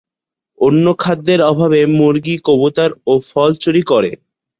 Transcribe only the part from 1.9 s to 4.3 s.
মুরগি-কবুতর ও ফল চুরি করে।